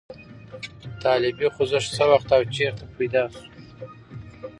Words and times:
طالبي 1.03 1.47
خوځښت 1.55 1.89
څه 1.97 2.03
وخت 2.11 2.29
او 2.37 2.43
چېرته 2.55 2.83
پیدا 2.97 3.23
شو؟ 3.33 3.43